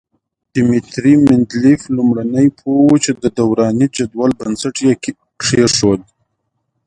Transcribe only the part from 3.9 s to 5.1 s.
جدول بنسټ یې